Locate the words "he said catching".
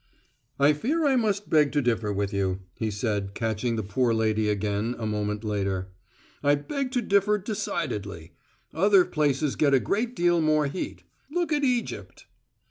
2.73-3.75